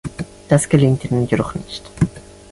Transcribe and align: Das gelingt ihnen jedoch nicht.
Das 0.49 0.67
gelingt 0.67 1.05
ihnen 1.05 1.27
jedoch 1.27 1.53
nicht. 1.53 1.83